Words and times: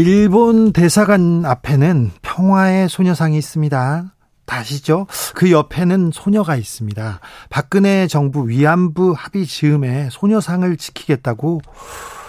일본 0.00 0.72
대사관 0.72 1.44
앞에는 1.44 2.12
평화의 2.22 2.88
소녀상이 2.88 3.36
있습니다. 3.36 4.14
다시죠. 4.46 5.08
그 5.34 5.50
옆에는 5.50 6.12
소녀가 6.14 6.54
있습니다. 6.54 7.18
박근혜 7.50 8.06
정부 8.06 8.48
위안부 8.48 9.16
합의 9.18 9.44
즈음에 9.44 10.08
소녀상을 10.12 10.76
지키겠다고 10.76 11.62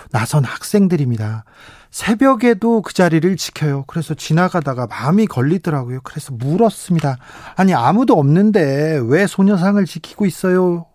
나선 0.09 0.45
학생들입니다. 0.45 1.43
새벽에도 1.91 2.81
그 2.81 2.95
자리를 2.95 3.37
지켜요. 3.37 3.83
그래서 3.85 4.15
지나가다가 4.15 4.87
마음이 4.87 5.27
걸리더라고요. 5.27 5.99
그래서 6.03 6.33
물었습니다. 6.33 7.17
아니, 7.55 7.75
아무도 7.75 8.15
없는데 8.15 8.99
왜 9.03 9.27
소녀상을 9.27 9.85
지키고 9.85 10.25
있어요? 10.25 10.87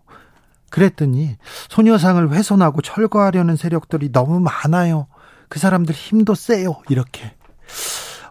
그랬더니 0.69 1.37
소녀상을 1.69 2.33
훼손하고 2.33 2.81
철거하려는 2.81 3.55
세력들이 3.55 4.11
너무 4.11 4.41
많아요. 4.41 5.07
그 5.49 5.59
사람들 5.59 5.93
힘도 5.93 6.35
세요. 6.35 6.81
이렇게. 6.89 7.33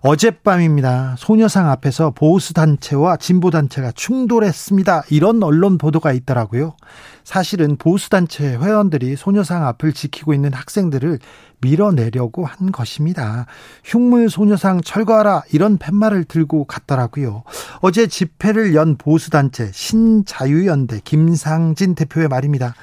어젯밤입니다. 0.06 1.14
소녀상 1.16 1.70
앞에서 1.70 2.10
보수단체와 2.10 3.16
진보단체가 3.16 3.92
충돌했습니다. 3.92 5.04
이런 5.08 5.42
언론 5.42 5.78
보도가 5.78 6.12
있더라고요. 6.12 6.76
사실은 7.24 7.76
보수단체 7.76 8.56
회원들이 8.56 9.16
소녀상 9.16 9.66
앞을 9.66 9.94
지키고 9.94 10.34
있는 10.34 10.52
학생들을 10.52 11.20
밀어내려고 11.62 12.44
한 12.44 12.70
것입니다. 12.70 13.46
흉물 13.82 14.28
소녀상 14.28 14.82
철거하라 14.82 15.44
이런 15.52 15.78
팻말을 15.78 16.24
들고 16.24 16.66
갔더라고요. 16.66 17.42
어제 17.80 18.06
집회를 18.06 18.74
연 18.74 18.98
보수단체 18.98 19.70
신자유연대 19.72 21.00
김상진 21.02 21.94
대표의 21.94 22.28
말입니다. 22.28 22.74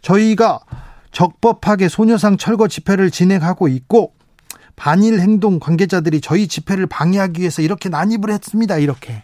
저희가 0.00 0.60
적법하게 1.12 1.88
소녀상 1.88 2.36
철거 2.36 2.68
집회를 2.68 3.10
진행하고 3.10 3.68
있고 3.68 4.14
반일 4.76 5.20
행동 5.20 5.58
관계자들이 5.58 6.20
저희 6.20 6.48
집회를 6.48 6.86
방해하기 6.86 7.40
위해서 7.40 7.62
이렇게 7.62 7.88
난입을 7.88 8.30
했습니다. 8.30 8.78
이렇게. 8.78 9.22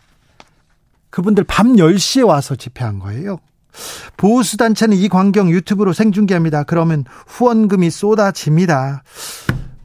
그분들 1.11 1.45
밤 1.45 1.77
10시에 1.77 2.27
와서 2.27 2.57
집회한 2.57 2.99
거예요. 2.99 3.39
보수단체는 4.17 4.97
이 4.97 5.09
광경 5.09 5.51
유튜브로 5.51 5.93
생중계합니다. 5.93 6.65
그러면 6.65 7.05
후원금이 7.27 7.91
쏟아집니다. 7.91 9.03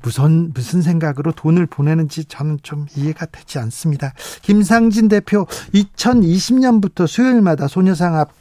무슨, 0.02 0.52
무슨 0.54 0.82
생각으로 0.82 1.32
돈을 1.32 1.68
보내는지 1.68 2.26
저는 2.26 2.60
좀 2.64 2.88
이해가 2.96 3.28
되지 3.28 3.60
않습니다. 3.60 4.14
김상진 4.42 5.08
대표 5.08 5.46
2020년부터 5.74 7.08
수요일마다 7.08 7.68
소녀상 7.68 8.18
앞 8.18 8.41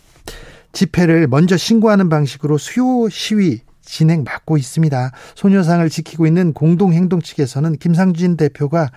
집회를 0.73 1.27
먼저 1.27 1.57
신고하는 1.57 2.09
방식으로 2.09 2.59
수요 2.59 3.09
시위 3.09 3.61
진행 3.83 4.23
맡고 4.25 4.57
있습니다. 4.57 5.11
소녀상을 5.35 5.89
지키고 5.89 6.27
있는 6.27 6.53
공동행동 6.53 7.21
측에서는 7.21 7.77
김상진 7.79 8.37
대표가 8.37 8.91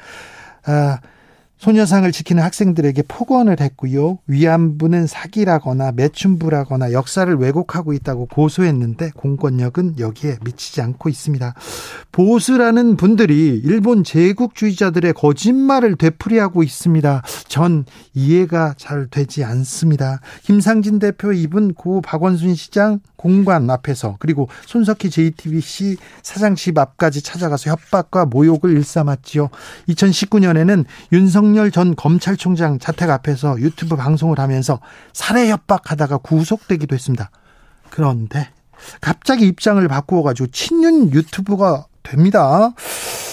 아, 0.65 0.99
소녀상을 1.57 2.11
지키는 2.11 2.43
학생들에게 2.43 3.03
폭언을 3.03 3.61
했고요. 3.61 4.19
위안부는 4.27 5.07
사기라거나 5.07 5.93
매춘부라거나 5.93 6.91
역사를 6.91 7.33
왜곡하고 7.33 7.93
있다고 7.93 8.25
고소했는데 8.25 9.11
공권력은 9.15 9.99
여기에 9.99 10.39
미치지 10.43 10.81
않고 10.81 11.07
있습니다. 11.07 11.53
보수라는 12.11 12.97
분들이 12.97 13.61
일본 13.63 14.03
제국주의자들의 14.03 15.13
거짓말을 15.13 15.95
되풀이하고 15.95 16.63
있습니다. 16.63 17.21
전 17.47 17.85
이해가 18.13 18.75
잘 18.77 19.07
되지 19.07 19.43
않습니다. 19.45 20.19
김상진 20.41 20.99
대표 20.99 21.31
입은 21.31 21.75
고 21.75 22.01
박원순 22.01 22.55
시장 22.55 22.99
공관 23.15 23.69
앞에서 23.69 24.17
그리고 24.19 24.49
손석희 24.65 25.09
JTBC 25.09 25.95
사장 26.23 26.55
집 26.55 26.77
앞까지 26.77 27.21
찾아가서 27.21 27.71
협박과 27.71 28.25
모욕을 28.25 28.71
일삼았지요. 28.71 29.49
2019년에는 29.87 30.83
윤석 31.13 31.42
열 31.55 31.71
전 31.71 31.95
검찰총장 31.95 32.79
자택 32.79 33.09
앞에서 33.09 33.59
유튜브 33.59 33.95
방송을 33.95 34.39
하면서 34.39 34.79
살해 35.11 35.49
협박하다가 35.49 36.17
구속되기도 36.17 36.93
했습니다. 36.93 37.31
그런데 37.89 38.49
갑자기 39.01 39.47
입장을 39.47 39.85
바꾸어 39.87 40.23
가지고 40.23 40.47
친윤 40.51 41.11
유튜브가 41.11 41.85
됩니다. 42.03 42.73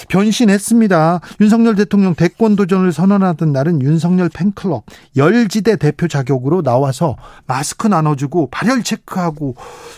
변신했습니다. 0.09 1.19
윤석열 1.39 1.75
대통령 1.75 2.15
대권 2.15 2.55
도전을 2.55 2.91
선언하던 2.91 3.51
날은 3.51 3.81
윤석열 3.81 4.29
팬클럽 4.29 4.85
열지대 5.15 5.77
대표 5.77 6.07
자격으로 6.07 6.63
나와서 6.63 7.15
마스크 7.47 7.87
나눠주고 7.87 8.49
발열 8.49 8.83
체크하고 8.83 9.55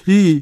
이 0.08 0.42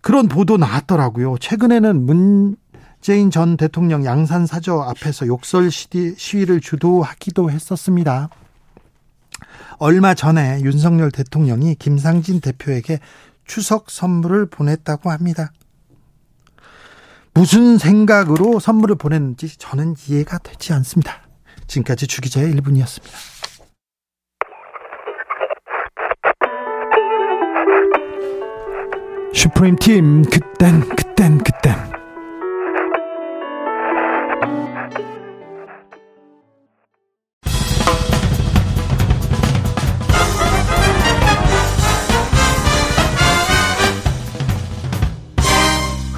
그런 0.00 0.28
보도 0.28 0.56
나왔더라고요. 0.56 1.36
최근에는 1.38 2.06
문 2.06 2.56
재인 3.00 3.30
전 3.30 3.56
대통령 3.56 4.04
양산 4.04 4.46
사저 4.46 4.80
앞에서 4.80 5.26
욕설 5.26 5.70
시위를 5.70 6.60
주도하기도 6.60 7.50
했었습니다. 7.50 8.28
얼마 9.78 10.12
전에 10.12 10.60
윤석열 10.60 11.10
대통령이 11.10 11.76
김상진 11.76 12.40
대표에게 12.40 12.98
추석 13.46 13.90
선물을 13.90 14.46
보냈다고 14.46 15.10
합니다. 15.10 15.50
무슨 17.32 17.78
생각으로 17.78 18.60
선물을 18.60 18.96
보냈는지 18.96 19.56
저는 19.56 19.94
이해가 20.06 20.38
되지 20.38 20.74
않습니다. 20.74 21.22
지금까지 21.66 22.06
주기자의 22.06 22.54
1분이었습니다. 22.56 23.30
슈프림 29.32 29.76
팀 29.76 30.22
그땐 30.22 30.80
그땐 30.90 31.38
그땐 31.38 31.89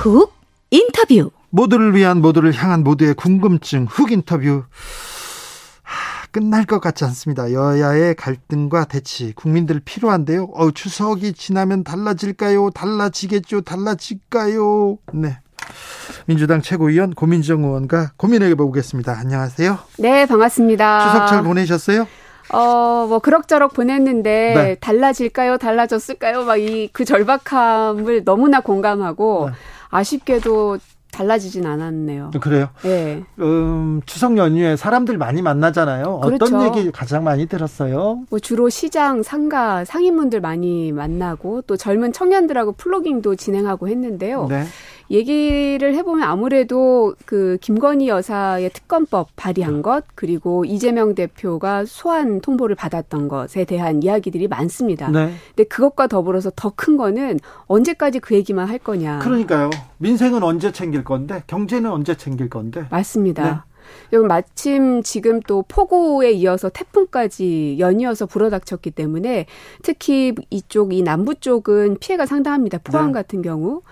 훅 0.03 0.35
인터뷰. 0.71 1.31
모두를 1.51 1.95
위한 1.95 2.21
모두를 2.21 2.53
향한 2.53 2.83
모두의 2.83 3.15
궁금증 3.15 3.87
훅 3.89 4.11
인터뷰. 4.11 4.65
하, 5.83 6.27
끝날 6.33 6.65
것 6.65 6.81
같지 6.81 7.05
않습니다. 7.05 7.53
여야의 7.53 8.17
갈등과 8.17 8.87
대치 8.87 9.33
국민들 9.33 9.79
필요한데요. 9.79 10.49
어, 10.55 10.73
추석이 10.73 11.35
지나면 11.35 11.85
달라질까요? 11.85 12.71
달라지겠죠? 12.71 13.61
달라질까요? 13.61 14.99
네. 15.13 15.39
민주당 16.27 16.63
최고위원 16.63 17.15
고민정 17.15 17.63
의원과 17.63 18.15
고민해 18.17 18.57
보겠습니다. 18.57 19.17
안녕하세요. 19.17 19.79
네, 19.99 20.27
반갑습니다. 20.27 21.13
추석 21.13 21.29
잘 21.29 21.45
보내셨어요? 21.45 22.09
어, 22.49 23.07
뭐, 23.09 23.21
그럭저럭 23.21 23.73
보냈는데, 23.73 24.53
네. 24.55 24.75
달라질까요? 24.75 25.59
달라졌을까요? 25.59 26.45
막 26.45 26.57
이, 26.57 26.91
그 26.93 27.05
절박함을 27.05 28.25
너무나 28.25 28.61
공감하고, 28.61 29.51
네. 29.51 29.57
아쉽게도 29.93 30.79
달라지진 31.13 31.67
않았네요. 31.67 32.31
그래요? 32.41 32.71
네. 32.83 33.23
음, 33.39 34.01
추석 34.07 34.39
연휴에 34.39 34.77
사람들 34.77 35.19
많이 35.19 35.43
만나잖아요. 35.43 36.21
그렇죠. 36.21 36.45
어떤 36.47 36.65
얘기 36.79 36.91
가장 36.91 37.23
많이 37.23 37.47
들었어요? 37.47 38.25
뭐 38.31 38.39
주로 38.39 38.71
시장, 38.71 39.23
상가, 39.23 39.85
상인분들 39.85 40.41
많이 40.41 40.91
만나고 40.91 41.63
또 41.63 41.77
젊은 41.77 42.13
청년들하고 42.15 42.73
플로깅도 42.73 43.37
진행하고 43.37 43.89
했는데요. 43.89 44.47
네. 44.49 44.65
얘기를 45.11 45.95
해보면 45.95 46.29
아무래도 46.29 47.15
그 47.27 47.59
김건희 47.61 48.09
여사의 48.09 48.71
특검법 48.71 49.29
발의한 49.37 49.83
것 49.83 50.05
그리고 50.15 50.65
이재명 50.65 51.15
대표가 51.15 51.85
소환 51.85 52.41
통보를 52.41 52.77
받았던 52.77 53.29
것에 53.29 53.65
대한 53.65 54.03
이야기들이 54.03 54.49
많습니다. 54.49 55.09
네. 55.11 55.33
근데 55.49 55.65
그것과 55.65 56.07
더불어서 56.07 56.51
더 56.55 56.73
큰 56.75 56.97
거는 56.97 57.39
언제까지 57.67 58.19
그 58.19 58.35
얘기만 58.35 58.67
할 58.69 58.79
거냐. 58.79 59.19
그러니까요. 59.21 59.71
민생은 59.99 60.43
언제 60.43 60.73
챙길 60.73 61.05
건데 61.05 61.43
경제는 61.47 61.91
언제 61.91 62.17
챙길 62.17 62.49
건데. 62.49 62.87
맞습니다. 62.91 63.45
네. 63.45 63.73
여러분 64.13 64.29
마침 64.29 65.03
지금 65.03 65.41
또 65.41 65.65
폭우에 65.69 66.31
이어서 66.33 66.69
태풍까지 66.69 67.77
연이어서 67.79 68.27
불어닥쳤기 68.27 68.91
때문에 68.93 69.47
특히 69.83 70.35
이쪽 70.51 70.93
이 70.93 71.03
남부 71.03 71.35
쪽은 71.35 71.99
피해가 72.01 72.27
상당합니다. 72.27 72.79
포항 72.79 73.09
네. 73.09 73.13
같은 73.13 73.43
경우. 73.43 73.83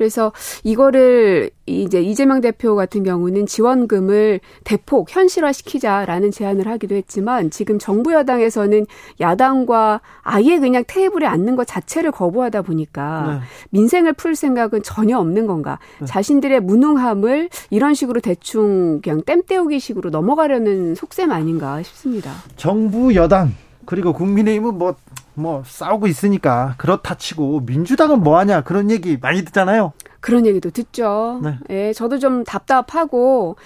그래서 0.00 0.32
이거를 0.64 1.50
이제 1.66 2.00
이재명 2.00 2.40
대표 2.40 2.74
같은 2.74 3.02
경우는 3.02 3.44
지원금을 3.44 4.40
대폭 4.64 5.14
현실화시키자라는 5.14 6.30
제안을 6.30 6.66
하기도 6.66 6.94
했지만 6.94 7.50
지금 7.50 7.78
정부 7.78 8.14
여당에서는 8.14 8.86
야당과 9.20 10.00
아예 10.22 10.58
그냥 10.58 10.84
테이블에 10.86 11.26
앉는 11.26 11.54
것 11.54 11.66
자체를 11.66 12.12
거부하다 12.12 12.62
보니까 12.62 13.40
네. 13.42 13.46
민생을 13.72 14.14
풀 14.14 14.34
생각은 14.36 14.82
전혀 14.82 15.18
없는 15.18 15.46
건가? 15.46 15.78
네. 15.98 16.06
자신들의 16.06 16.60
무능함을 16.60 17.50
이런 17.68 17.92
식으로 17.92 18.20
대충 18.20 19.02
그냥 19.02 19.20
땜 19.20 19.42
때우기 19.42 19.80
식으로 19.80 20.08
넘어가려는 20.08 20.94
속셈 20.94 21.30
아닌가 21.30 21.82
싶습니다. 21.82 22.32
정부 22.56 23.14
여당 23.14 23.52
그리고 23.84 24.14
국민의힘은 24.14 24.78
뭐 24.78 24.94
뭐 25.34 25.62
싸우고 25.64 26.06
있으니까 26.06 26.74
그렇다 26.78 27.14
치고 27.14 27.60
민주당은 27.60 28.22
뭐 28.22 28.38
하냐 28.38 28.62
그런 28.62 28.90
얘기 28.90 29.16
많이 29.20 29.44
듣잖아요. 29.44 29.92
그런 30.20 30.46
얘기도 30.46 30.70
듣죠. 30.70 31.40
네. 31.42 31.58
예, 31.70 31.92
저도 31.92 32.18
좀 32.18 32.44
답답하고 32.44 33.56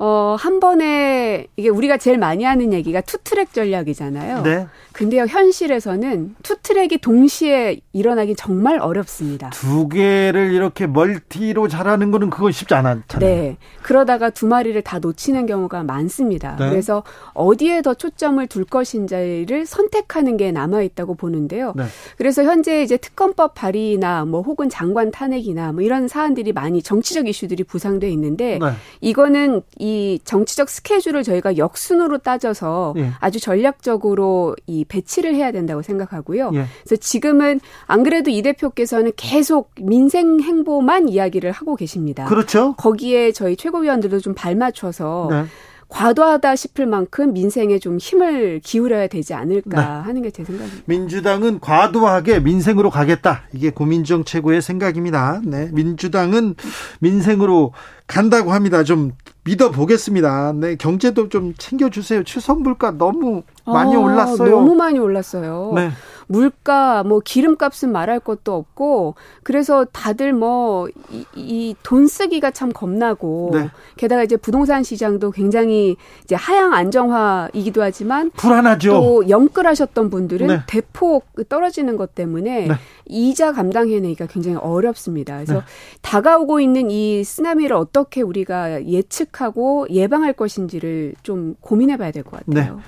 어, 0.00 0.36
한 0.38 0.60
번에 0.60 1.48
이게 1.56 1.68
우리가 1.68 1.96
제일 1.96 2.18
많이 2.18 2.44
하는 2.44 2.72
얘기가 2.72 3.00
투트랙 3.00 3.52
전략이잖아요. 3.52 4.42
네. 4.42 4.66
근데요, 4.92 5.24
현실에서는 5.24 6.36
투트랙이 6.42 6.98
동시에 6.98 7.80
일어나기 7.92 8.34
정말 8.36 8.78
어렵습니다. 8.80 9.50
두 9.50 9.88
개를 9.88 10.52
이렇게 10.52 10.86
멀티로 10.86 11.68
잘하는 11.68 12.10
거는 12.10 12.30
그건 12.30 12.52
쉽지 12.52 12.74
않잖아요. 12.74 13.02
네. 13.18 13.56
그러다가 13.82 14.30
두 14.30 14.46
마리를 14.46 14.80
다 14.82 14.98
놓치는 14.98 15.46
경우가 15.46 15.82
많습니다. 15.82 16.56
네. 16.58 16.68
그래서 16.68 17.02
어디에 17.34 17.82
더 17.82 17.94
초점을 17.94 18.44
둘 18.46 18.64
것인지를 18.64 19.66
선택하는 19.66 20.36
게 20.36 20.52
남아 20.52 20.82
있다고 20.82 21.14
보는데요. 21.14 21.72
네. 21.76 21.84
그래서 22.16 22.44
현재 22.44 22.82
이제 22.82 22.96
특검법 22.96 23.54
발의나 23.54 24.24
뭐 24.24 24.42
혹은 24.42 24.68
장관 24.68 25.10
탄핵이나 25.10 25.72
뭐 25.72 25.82
이런 25.82 26.06
사안들이 26.06 26.52
많이 26.52 26.82
정치적 26.82 27.26
이슈들이 27.28 27.64
부상돼 27.64 28.08
있는데 28.10 28.58
네. 28.60 28.66
이거는 29.00 29.62
이 29.78 29.87
정치적 30.24 30.68
스케줄을 30.68 31.22
저희가 31.22 31.56
역순으로 31.56 32.18
따져서 32.18 32.94
예. 32.96 33.10
아주 33.20 33.40
전략적으로 33.40 34.54
이 34.66 34.84
배치를 34.84 35.34
해야 35.34 35.52
된다고 35.52 35.82
생각하고요. 35.82 36.50
예. 36.54 36.64
그래서 36.84 36.96
지금은 37.00 37.60
안 37.86 38.02
그래도 38.02 38.30
이 38.30 38.42
대표께서는 38.42 39.12
계속 39.16 39.70
민생 39.80 40.40
행보만 40.40 41.08
이야기를 41.08 41.52
하고 41.52 41.76
계십니다. 41.76 42.24
그렇죠. 42.26 42.74
거기에 42.76 43.32
저희 43.32 43.56
최고위원들도 43.56 44.20
좀 44.20 44.34
발맞춰서 44.34 45.28
네. 45.30 45.44
과도하다 45.88 46.54
싶을 46.54 46.86
만큼 46.86 47.32
민생에 47.32 47.78
좀 47.78 47.96
힘을 47.96 48.60
기울여야 48.62 49.06
되지 49.06 49.32
않을까 49.32 49.80
네. 49.80 49.86
하는 50.06 50.20
게 50.22 50.30
제 50.30 50.44
생각입니다. 50.44 50.82
민주당은 50.84 51.60
과도하게 51.60 52.40
민생으로 52.40 52.90
가겠다. 52.90 53.44
이게 53.54 53.70
고민정 53.70 54.24
최고의 54.24 54.60
생각입니다. 54.60 55.40
네. 55.44 55.70
민주당은 55.72 56.56
민생으로 57.00 57.72
간다고 58.06 58.52
합니다. 58.52 58.84
좀 58.84 59.12
믿어보겠습니다. 59.48 60.52
네. 60.56 60.76
경제도 60.76 61.28
좀 61.28 61.54
챙겨주세요. 61.56 62.22
추석 62.24 62.62
물가 62.62 62.90
너무 62.90 63.42
많이 63.72 63.94
아, 63.94 63.98
올랐어요. 63.98 64.50
너무 64.50 64.74
많이 64.74 64.98
올랐어요. 64.98 65.72
네. 65.74 65.90
물가, 66.30 67.02
뭐 67.04 67.20
기름값은 67.24 67.90
말할 67.90 68.20
것도 68.20 68.54
없고 68.54 69.14
그래서 69.42 69.86
다들 69.86 70.32
뭐 70.34 70.88
이 71.34 71.74
돈 71.82 72.06
쓰기가 72.06 72.50
참 72.50 72.70
겁나고 72.72 73.50
네. 73.54 73.70
게다가 73.96 74.22
이제 74.22 74.36
부동산 74.36 74.82
시장도 74.82 75.30
굉장히 75.30 75.96
이제 76.24 76.34
하향 76.34 76.74
안정화이기도 76.74 77.82
하지만 77.82 78.30
불안하죠. 78.36 78.92
또 78.92 79.28
영끌하셨던 79.28 80.10
분들은 80.10 80.46
네. 80.48 80.60
대폭 80.66 81.24
떨어지는 81.48 81.96
것 81.96 82.14
때문에 82.14 82.68
네. 82.68 82.74
이자 83.06 83.52
감당해내기가 83.52 84.26
굉장히 84.26 84.56
어렵습니다. 84.58 85.36
그래서 85.36 85.54
네. 85.54 85.60
다가오고 86.02 86.60
있는 86.60 86.90
이 86.90 87.24
쓰나미를 87.24 87.74
어떻게 87.74 88.20
우리가 88.22 88.84
예측하고 88.86 89.86
예방할 89.90 90.32
것인지를 90.34 91.14
좀 91.22 91.54
고민해봐야 91.60 92.10
될 92.10 92.22
것 92.22 92.44
같아요. 92.44 92.74
네. 92.76 92.82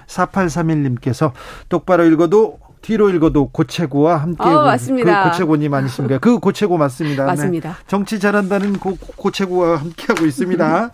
4831님께서 0.75 1.32
똑바로 1.69 2.05
읽어도 2.05 2.58
뒤로 2.82 3.11
읽어도 3.11 3.49
고채고와 3.50 4.17
함께 4.17 4.43
어, 4.43 4.64
맞습니다. 4.64 5.25
그 5.25 5.31
고채고님 5.31 5.75
아니십니까? 5.75 6.19
그 6.19 6.38
고채고 6.38 6.78
맞습니다. 6.78 7.26
맞습니다. 7.26 7.69
네. 7.70 7.75
정치 7.87 8.19
잘한다는 8.19 8.78
고, 8.78 8.96
고채고와 9.17 9.76
함께하고 9.76 10.25
있습니다. 10.26 10.90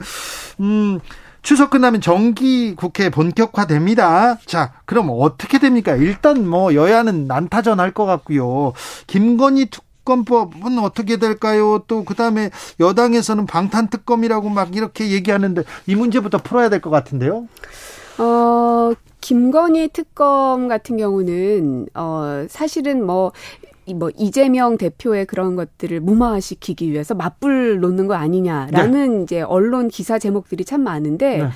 음. 0.60 0.98
추석 1.42 1.70
끝나면 1.70 2.00
정기 2.00 2.74
국회 2.74 3.08
본격화됩니다. 3.08 4.38
자, 4.46 4.72
그럼 4.84 5.10
어떻게 5.12 5.60
됩니까? 5.60 5.94
일단 5.94 6.44
뭐 6.48 6.74
여야는 6.74 7.28
난타전 7.28 7.78
할 7.78 7.92
것 7.92 8.04
같고요. 8.04 8.72
김건희 9.06 9.66
특검법은 9.70 10.80
어떻게 10.80 11.18
될까요? 11.18 11.84
또 11.86 12.04
그다음에 12.04 12.50
여당에서는 12.80 13.46
방탄 13.46 13.86
특검이라고 13.86 14.48
막 14.48 14.74
이렇게 14.74 15.10
얘기하는데 15.12 15.62
이 15.86 15.94
문제부터 15.94 16.38
풀어야 16.38 16.68
될 16.68 16.80
것 16.80 16.90
같은데요. 16.90 17.46
어, 18.18 18.92
김건희 19.20 19.88
특검 19.88 20.68
같은 20.68 20.96
경우는 20.96 21.88
어 21.94 22.46
사실은 22.48 23.04
뭐뭐 23.04 24.10
이재명 24.16 24.78
대표의 24.78 25.26
그런 25.26 25.56
것들을 25.56 26.00
무마시키기 26.00 26.90
위해서 26.92 27.14
맞불 27.14 27.80
놓는 27.80 28.06
거 28.06 28.14
아니냐라는 28.14 29.18
네. 29.18 29.22
이제 29.22 29.40
언론 29.42 29.88
기사 29.88 30.18
제목들이 30.18 30.64
참 30.64 30.82
많은데 30.82 31.38
네. 31.38 31.48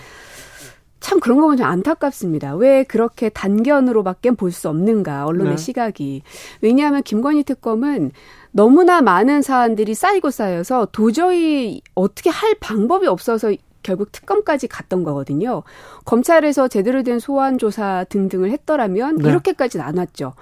참 0.99 1.19
그런 1.21 1.39
거 1.39 1.45
보면 1.45 1.57
좀 1.57 1.67
안타깝습니다. 1.67 2.57
왜 2.57 2.85
그렇게 2.85 3.31
단견으로밖에 3.31 4.33
볼 4.33 4.51
수 4.53 4.69
없는가 4.69 5.25
언론의 5.27 5.53
네. 5.53 5.57
시각이. 5.57 6.23
왜냐하면 6.61 7.03
김건희 7.03 7.45
특검은 7.45 8.11
너무나 8.53 9.01
많은 9.01 9.43
사안들이 9.43 9.95
쌓이고 9.95 10.31
쌓여서 10.31 10.89
도저히 10.93 11.81
어떻게 11.95 12.29
할 12.31 12.55
방법이 12.61 13.07
없어서 13.07 13.55
결국 13.83 14.13
특검까지 14.13 14.69
갔던 14.69 15.05
거거든요. 15.05 15.63
검찰에서 16.05 16.69
제대로 16.69 17.03
된 17.03 17.19
소환 17.19 17.59
조사 17.59 18.05
등등을 18.09 18.51
했더라면 18.51 19.17
네. 19.17 19.29
이렇게까지 19.29 19.79
나눴죠. 19.79 20.35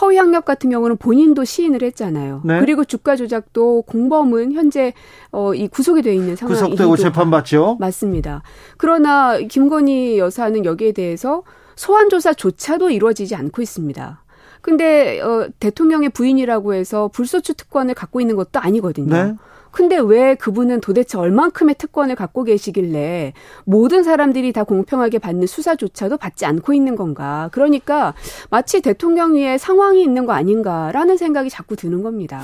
허위 0.00 0.16
학력 0.16 0.44
같은 0.44 0.70
경우는 0.70 0.96
본인도 0.96 1.44
시인을 1.44 1.82
했잖아요. 1.82 2.42
네. 2.44 2.60
그리고 2.60 2.84
주가 2.84 3.16
조작도 3.16 3.82
공범은 3.82 4.52
현재 4.52 4.92
어, 5.30 5.54
이 5.54 5.68
구속이 5.68 6.02
돼 6.02 6.14
있는 6.14 6.36
상황이고 6.36 6.70
구속되고 6.70 6.96
재판받죠. 6.96 7.76
맞습니다. 7.78 8.42
그러나 8.76 9.38
김건희 9.38 10.18
여사는 10.18 10.64
여기에 10.64 10.92
대해서 10.92 11.42
소환 11.76 12.08
조사조차도 12.08 12.90
이루어지지 12.90 13.34
않고 13.34 13.62
있습니다. 13.62 14.24
근데 14.60 15.20
어, 15.20 15.48
대통령의 15.60 16.08
부인이라고 16.08 16.74
해서 16.74 17.08
불소추 17.08 17.54
특권을 17.54 17.94
갖고 17.94 18.20
있는 18.20 18.34
것도 18.34 18.60
아니거든요. 18.60 19.14
네. 19.14 19.34
근데 19.74 19.98
왜 19.98 20.36
그분은 20.36 20.80
도대체 20.80 21.18
얼만큼의 21.18 21.74
특권을 21.74 22.14
갖고 22.14 22.44
계시길래 22.44 23.32
모든 23.64 24.04
사람들이 24.04 24.52
다 24.52 24.62
공평하게 24.62 25.18
받는 25.18 25.48
수사조차도 25.48 26.16
받지 26.16 26.46
않고 26.46 26.72
있는 26.72 26.94
건가. 26.94 27.48
그러니까 27.50 28.14
마치 28.50 28.80
대통령 28.80 29.34
위에 29.34 29.58
상황이 29.58 30.00
있는 30.00 30.26
거 30.26 30.32
아닌가라는 30.32 31.16
생각이 31.16 31.50
자꾸 31.50 31.74
드는 31.74 32.04
겁니다. 32.04 32.40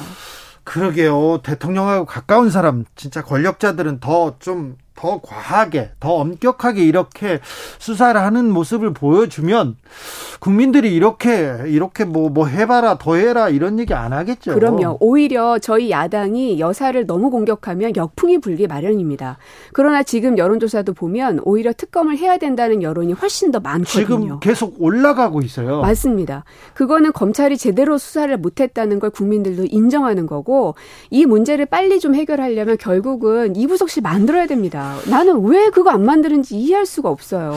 그러게요. 0.65 1.39
대통령하고 1.45 2.05
가까운 2.05 2.51
사람, 2.51 2.85
진짜 2.97 3.23
권력자들은 3.23 4.01
더좀 4.01 4.77
더 5.01 5.19
과하게, 5.23 5.93
더 5.99 6.17
엄격하게 6.17 6.85
이렇게 6.85 7.41
수사를 7.79 8.21
하는 8.21 8.51
모습을 8.53 8.93
보여주면 8.93 9.77
국민들이 10.41 10.95
이렇게 10.95 11.57
이렇게 11.67 12.05
뭐뭐 12.05 12.29
뭐 12.29 12.47
해봐라, 12.47 12.99
더 12.99 13.15
해라 13.15 13.49
이런 13.49 13.79
얘기 13.79 13.95
안 13.95 14.13
하겠죠. 14.13 14.53
그럼요. 14.53 14.99
오히려 15.01 15.59
저희 15.59 15.91
야당이 15.91 16.61
여사를 16.61 17.07
너무 17.07 17.31
공격하면 17.31 17.97
역풍이 17.97 18.39
불기 18.39 18.67
마련입니다. 18.67 19.39
그러나 19.73 20.03
지금 20.03 20.37
여론조사도 20.37 20.93
보면 20.93 21.41
오히려 21.45 21.73
특검을 21.73 22.19
해야 22.19 22.37
된다는 22.37 22.83
여론이 22.83 23.15
훨씬 23.15 23.51
더 23.51 23.61
많거든요. 23.61 23.87
지금 23.87 24.41
계속 24.41 24.75
올라가고 24.79 25.41
있어요. 25.41 25.81
맞습니다. 25.81 26.45
그거는 26.75 27.13
검찰이 27.13 27.57
제대로 27.57 27.97
수사를 27.97 28.37
못했다는 28.37 29.01
걸 29.01 29.09
국민들도 29.09 29.65
인정하는 29.71 30.27
거고 30.27 30.75
이 31.09 31.25
문제를 31.25 31.65
빨리 31.65 32.01
좀 32.01 32.15
해결하려면 32.15 32.77
결국은 32.77 33.57
이부석실 33.57 34.03
만들어야 34.03 34.47
됩니다. 34.47 34.90
나는 35.09 35.45
왜 35.45 35.71
그거 35.71 35.91
안 35.91 36.05
만드는지 36.05 36.57
이해할 36.57 36.87
수가 36.87 37.09
없어요. 37.09 37.55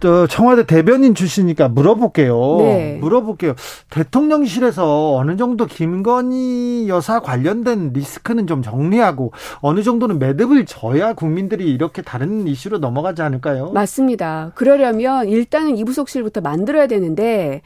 저 0.00 0.26
청와대 0.26 0.64
대변인 0.64 1.14
출신이니까 1.14 1.68
물어볼게요. 1.68 2.56
네. 2.60 2.98
물어볼게요. 3.00 3.54
대통령실에서 3.90 5.14
어느 5.16 5.36
정도 5.36 5.66
김건희 5.66 6.88
여사 6.88 7.20
관련된 7.20 7.92
리스크는 7.92 8.46
좀 8.46 8.62
정리하고 8.62 9.32
어느 9.60 9.82
정도는 9.82 10.18
매듭을 10.18 10.66
져야 10.66 11.14
국민들이 11.14 11.70
이렇게 11.72 12.02
다른 12.02 12.46
이슈로 12.46 12.78
넘어가지 12.78 13.22
않을까요? 13.22 13.72
맞습니다. 13.72 14.52
그러려면 14.54 15.28
일단은 15.28 15.76
이부속실부터 15.76 16.40
만들어야 16.40 16.86
되는데 16.86 17.62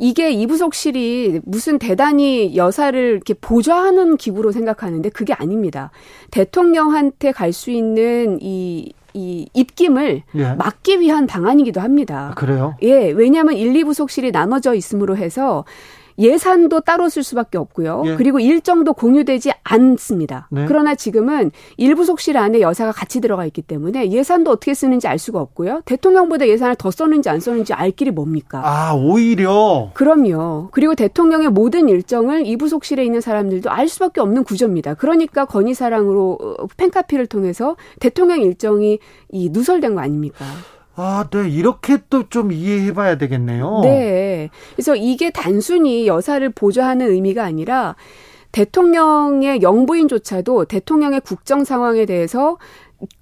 이게 0.00 0.30
이부속실이 0.30 1.40
무슨 1.44 1.78
대단히 1.78 2.56
여사를 2.56 2.98
이렇게 3.00 3.34
보좌하는 3.34 4.16
기구로 4.16 4.52
생각하는데 4.52 5.08
그게 5.10 5.32
아닙니다. 5.32 5.90
대통령한테 6.30 7.32
갈 7.32 7.52
수 7.52 7.70
있는 7.70 8.38
이, 8.40 8.92
이 9.14 9.48
입김을 9.54 10.22
예. 10.34 10.52
막기 10.54 11.00
위한 11.00 11.26
방안이기도 11.26 11.80
합니다. 11.80 12.30
아, 12.32 12.34
그래요? 12.34 12.74
예, 12.82 13.10
왜냐하면 13.10 13.54
1, 13.54 13.72
2부 13.72 13.94
속실이 13.94 14.30
나눠져 14.30 14.74
있음으로 14.74 15.16
해서 15.16 15.64
예산도 16.18 16.80
따로 16.80 17.08
쓸 17.08 17.22
수밖에 17.22 17.58
없고요. 17.58 18.02
예. 18.06 18.16
그리고 18.16 18.40
일정도 18.40 18.92
공유되지 18.92 19.52
않습니다. 19.62 20.48
네. 20.50 20.64
그러나 20.66 20.94
지금은 20.94 21.50
일부속실 21.76 22.36
안에 22.36 22.60
여사가 22.60 22.92
같이 22.92 23.20
들어가 23.20 23.46
있기 23.46 23.62
때문에 23.62 24.10
예산도 24.10 24.50
어떻게 24.50 24.74
쓰는지 24.74 25.06
알 25.06 25.18
수가 25.18 25.40
없고요. 25.40 25.82
대통령보다 25.84 26.48
예산을 26.48 26.76
더 26.76 26.90
썼는지 26.90 27.28
안 27.28 27.40
썼는지 27.40 27.72
알 27.72 27.90
길이 27.90 28.10
뭡니까? 28.10 28.62
아, 28.64 28.94
오히려. 28.94 29.90
그럼요. 29.94 30.68
그리고 30.72 30.94
대통령의 30.94 31.48
모든 31.50 31.88
일정을 31.88 32.46
이부속실에 32.46 33.04
있는 33.04 33.20
사람들도 33.20 33.70
알 33.70 33.88
수밖에 33.88 34.20
없는 34.20 34.44
구조입니다. 34.44 34.94
그러니까 34.94 35.44
건의사랑으로 35.44 36.38
어, 36.40 36.66
팬카피를 36.76 37.26
통해서 37.26 37.76
대통령 38.00 38.40
일정이 38.40 38.98
이 39.30 39.50
누설된 39.50 39.94
거 39.94 40.00
아닙니까? 40.00 40.44
아, 41.00 41.26
네. 41.30 41.48
이렇게 41.48 41.98
또 42.10 42.28
좀 42.28 42.52
이해해 42.52 42.92
봐야 42.92 43.16
되겠네요. 43.16 43.80
네. 43.84 44.50
그래서 44.74 44.94
이게 44.96 45.30
단순히 45.30 46.06
여사를 46.06 46.46
보좌하는 46.50 47.10
의미가 47.10 47.44
아니라 47.44 47.94
대통령의 48.52 49.62
영부인조차도 49.62 50.64
대통령의 50.66 51.20
국정 51.20 51.64
상황에 51.64 52.04
대해서 52.06 52.58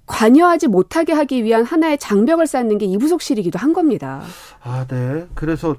관여하지 0.07 0.67
못하게 0.67 1.13
하기 1.13 1.43
위한 1.43 1.63
하나의 1.63 1.99
장벽을 1.99 2.47
쌓는 2.47 2.79
게 2.79 2.85
이부속실이기도 2.87 3.59
한 3.59 3.73
겁니다. 3.73 4.21
아, 4.63 4.85
네. 4.89 5.27
그래서 5.35 5.75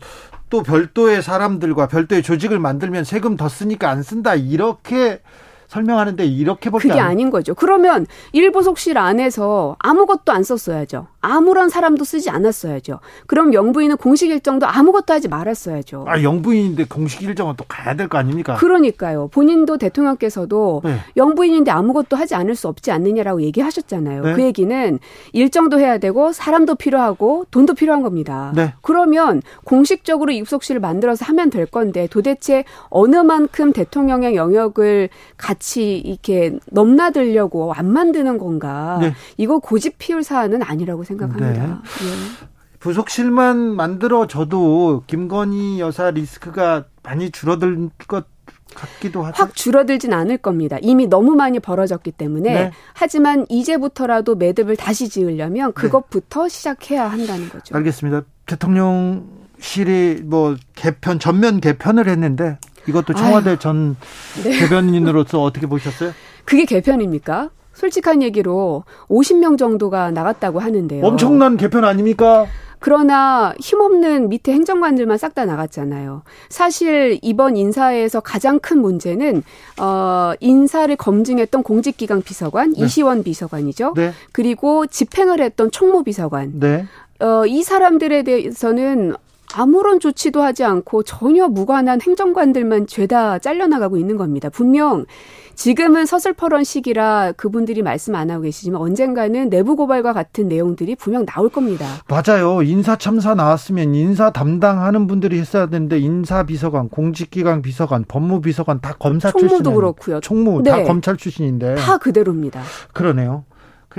또 0.51 0.63
별도의 0.63 1.23
사람들과 1.23 1.89
별도의 1.89 2.23
조직을 2.23 2.59
만들면 2.59 3.05
세금 3.05 3.37
더 3.37 3.49
쓰니까 3.49 3.91
안 3.91 4.03
쓴다. 4.03 4.35
이렇게 4.35 5.21
설명하는데 5.69 6.25
이렇게밖에 6.27 6.89
그게 6.89 7.01
안... 7.01 7.17
닌 7.19 7.31
거죠. 7.31 7.55
그러면 7.55 8.07
일부속실 8.33 8.97
안에서 8.99 9.77
아무것도 9.79 10.33
안 10.33 10.43
썼어야죠. 10.43 11.07
아무런 11.21 11.69
사람도 11.69 12.05
쓰지 12.05 12.31
않았어야죠. 12.31 13.01
그럼 13.27 13.53
영부인은 13.53 13.97
공식 13.97 14.31
일정도 14.31 14.67
아무것도 14.67 15.13
하지 15.13 15.29
말았어야죠. 15.29 16.05
아, 16.07 16.23
영부인인데 16.23 16.85
공식 16.85 17.23
일정은 17.23 17.55
또 17.57 17.65
가야 17.69 17.95
될 17.95 18.09
거 18.09 18.19
아닙니까? 18.19 18.55
그러니까요. 18.57 19.29
본인도 19.29 19.79
대통령께서도 19.79 20.83
네. 20.85 20.99
영부인인데 21.17 21.71
아무것도 21.71 22.17
하지 22.17 22.35
않을 22.35 22.55
수 22.55 22.69
없지 22.69 22.91
않느냐라고 22.91 23.43
얘기하셨잖아요. 23.43 24.23
네. 24.23 24.33
그 24.35 24.43
얘기는 24.43 24.99
일정도 25.33 25.79
해야 25.79 25.99
되고 25.99 26.33
사람도 26.33 26.77
필요하고 26.77 27.47
돈도 27.51 27.75
필요한 27.75 28.03
겁니다. 28.03 28.53
네. 28.55 28.75
그러면 28.81 29.43
공식적으로 29.65 30.33
입속실을 30.33 30.81
만들어서 30.81 31.25
하면 31.27 31.51
될 31.51 31.67
건데 31.67 32.07
도대체 32.11 32.65
어느 32.89 33.17
만큼 33.17 33.73
대통령의 33.73 34.37
영역을 34.37 35.11
같이 35.59 35.99
이렇게 35.99 36.59
넘나들려고 36.71 37.73
안 37.75 37.93
만드는 37.93 38.39
건가? 38.39 38.99
네. 39.01 39.15
이거 39.37 39.59
고집 39.59 39.97
피울 39.99 40.23
사안은 40.23 40.63
아니라고 40.63 41.03
생각합니다. 41.03 41.51
네. 41.51 41.61
예. 41.61 42.49
부속실만 42.79 43.57
만들어져도 43.75 45.03
김건희 45.09 45.81
여사 45.81 46.13
리스크가 46.13 46.85
많이 47.03 47.33
줄어들 47.33 47.91
것 48.07 48.27
같기도 48.75 49.25
하죠. 49.25 49.43
확 49.43 49.55
줄어들진 49.57 50.13
않을 50.13 50.39
겁니다. 50.39 50.77
이미 50.81 51.09
너무 51.09 51.35
많이 51.35 51.59
벌어졌기 51.59 52.13
때문에. 52.13 52.53
네. 52.53 52.71
하지만 52.95 53.45
이제부터라도 53.49 54.37
매듭을 54.37 54.77
다시 54.77 55.09
지으려면 55.09 55.73
네. 55.73 55.81
그것부터 55.81 56.45
네. 56.45 56.49
시작해야 56.49 57.09
한다는 57.09 57.49
거죠. 57.49 57.75
알겠습니다. 57.75 58.23
대통령실이 58.47 60.23
뭐 60.25 60.55
개편 60.77 61.19
전면 61.19 61.61
개편을 61.61 62.09
했는데 62.09 62.59
이것도 62.89 63.15
청와대 63.15 63.51
아유. 63.51 63.59
전 63.59 63.97
네. 64.43 64.59
대변인으로서 64.59 65.43
어떻게 65.43 65.67
보셨어요? 65.67 66.13
그게 66.45 66.65
개편입니까? 66.65 67.51
솔직한 67.75 68.23
얘기로 68.23 68.85
50명 69.09 69.57
정도가 69.59 70.11
나갔다고 70.11 70.59
하는데요. 70.59 71.05
엄청난 71.05 71.57
개편 71.57 71.85
아닙니까? 71.85 72.47
그러나 72.81 73.55
힘없는 73.59 74.29
밑에 74.29 74.53
행정관들만 74.53 75.19
싹 75.19 75.35
다 75.35 75.45
나갔잖아요. 75.45 76.23
사실 76.49 77.19
이번 77.23 77.57
인사에서 77.57 78.21
가장 78.21 78.59
큰 78.61 78.81
문제는 78.81 79.43
어 79.81 80.33
인사를 80.41 80.95
검증했던 80.97 81.63
공직기강 81.65 82.23
비서관 82.23 82.73
네. 82.73 82.85
이시원 82.85 83.23
비서관이죠. 83.25 83.95
네. 83.97 84.13
그리고 84.33 84.87
집행을 84.87 85.41
했던 85.41 85.71
총무 85.71 86.05
비서관. 86.05 86.59
네. 86.59 86.87
어 87.21 87.45
이 87.47 87.63
사람들에 87.65 88.23
대해서는 88.23 89.15
아무런 89.55 90.01
조치도 90.01 90.43
하지 90.43 90.65
않고 90.65 91.03
전혀 91.03 91.49
무관한 91.49 92.01
행정관들만 92.01 92.87
죄다 92.87 93.39
잘려나가고 93.39 93.97
있는 93.97 94.17
겁니다. 94.17 94.51
분명 94.51 95.07
지금은 95.55 96.07
서슬퍼런 96.07 96.63
시기라 96.63 97.33
그분들이 97.37 97.83
말씀 97.83 98.15
안 98.15 98.31
하고 98.31 98.43
계시지만 98.43 98.81
언젠가는 98.81 99.51
내부 99.51 99.75
고발과 99.75 100.13
같은 100.13 100.47
내용들이 100.47 100.95
분명 100.95 101.27
나올 101.27 101.49
겁니다. 101.49 101.85
맞아요. 102.09 102.63
인사 102.63 102.95
참사 102.95 103.35
나왔으면 103.35 103.95
인사 103.95 104.31
담당하는 104.31 105.09
분들이 105.09 105.41
했어야 105.41 105.67
되는데 105.67 105.99
인사 105.99 106.45
비서관, 106.45 106.89
공직기강 106.89 107.63
비서관, 107.63 108.05
법무 108.07 108.41
비서관 108.41 108.81
다 108.81 108.95
검사 109.01 109.33
출신. 109.33 109.49
총무도 109.49 109.73
그렇고요. 109.73 110.21
총무 110.21 110.63
네. 110.63 110.71
다 110.71 110.85
검찰 110.85 111.17
출신인데. 111.17 111.75
다 111.75 111.99
그대로입니다. 111.99 112.63
그러네요. 112.93 113.45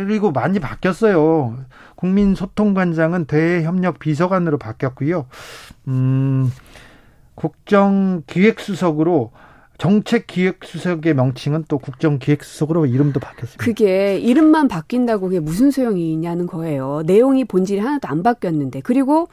그리고 0.06 0.32
많이 0.32 0.60
바뀌었어요. 0.60 1.58
국민소통관장은 1.96 3.26
대협력 3.26 4.00
비서관으로 4.00 4.58
바뀌었고요. 4.58 5.26
음, 5.88 6.52
국정기획수석으로 7.36 9.32
정책기획수석의 9.78 11.14
명칭은 11.14 11.66
또 11.70 11.78
국정기획수석으로 11.78 12.86
이름도 12.86 13.22
바뀌었습니다. 13.22 13.64
그게 13.64 14.18
이름만 14.18 14.68
바뀐다고 14.68 15.28
그게 15.28 15.40
무슨 15.40 15.72
소용이 15.72 16.12
있냐는 16.12 16.48
거예요. 16.48 17.02
내용이 17.06 17.46
본질이 17.46 17.80
하나도 17.80 18.10
안 18.10 18.22
바뀌었는데. 18.22 18.82
그리고 18.82 19.30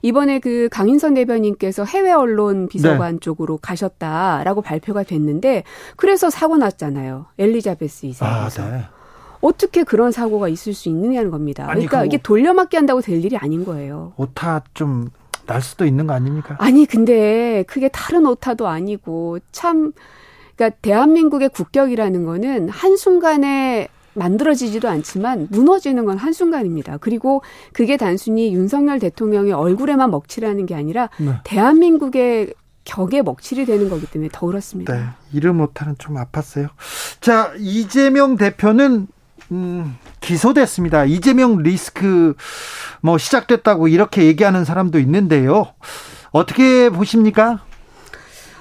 이번에 0.00 0.38
그 0.38 0.70
강인선 0.72 1.14
대변인께서 1.14 1.84
해외 1.84 2.12
언론 2.12 2.68
비서관 2.68 3.14
네. 3.14 3.20
쪽으로 3.20 3.58
가셨다라고 3.58 4.62
발표가 4.62 5.02
됐는데 5.02 5.64
그래서 5.96 6.30
사고 6.30 6.56
났잖아요. 6.56 7.26
엘리자베스 7.38 8.06
이사에서. 8.06 8.62
아, 8.62 8.70
네. 8.70 8.84
어떻게 9.40 9.84
그런 9.84 10.12
사고가 10.12 10.48
있을 10.48 10.74
수 10.74 10.88
있느냐는 10.88 11.30
겁니다. 11.30 11.64
아니, 11.68 11.86
그러니까 11.86 12.04
이게 12.04 12.18
돌려막기 12.18 12.76
한다고 12.76 13.00
될 13.00 13.24
일이 13.24 13.36
아닌 13.36 13.64
거예요. 13.64 14.12
오타 14.16 14.62
좀 14.74 15.10
날 15.50 15.62
수도 15.62 15.84
있는 15.84 16.06
거 16.06 16.12
아닙니까? 16.12 16.54
아니 16.60 16.86
근데 16.86 17.64
그게 17.66 17.88
다른 17.88 18.24
오타도 18.24 18.68
아니고 18.68 19.40
참 19.50 19.92
그러니까 20.54 20.78
대한민국의 20.80 21.48
국격이라는 21.48 22.24
거는 22.24 22.68
한순간에 22.68 23.88
만들어지지도 24.14 24.88
않지만 24.88 25.48
무너지는 25.50 26.04
건 26.04 26.18
한순간입니다. 26.18 26.98
그리고 26.98 27.42
그게 27.72 27.96
단순히 27.96 28.54
윤석열 28.54 29.00
대통령의 29.00 29.52
얼굴에만 29.52 30.10
먹칠하는 30.12 30.66
게 30.66 30.76
아니라 30.76 31.10
네. 31.18 31.34
대한민국의 31.42 32.54
격에 32.84 33.22
먹칠이 33.22 33.66
되는 33.66 33.88
거기 33.88 34.06
때문에 34.06 34.30
더 34.32 34.46
그렇습니다. 34.46 34.94
네. 34.94 35.04
이름 35.32 35.56
못하는 35.56 35.96
좀 35.98 36.14
아팠어요. 36.14 36.68
자, 37.20 37.52
이재명 37.58 38.36
대표는 38.36 39.08
음, 39.52 39.96
기소됐습니다. 40.20 41.04
이재명 41.04 41.58
리스크 41.58 42.34
뭐 43.00 43.18
시작됐다고 43.18 43.88
이렇게 43.88 44.24
얘기하는 44.24 44.64
사람도 44.64 44.98
있는데요. 44.98 45.74
어떻게 46.30 46.90
보십니까? 46.90 47.64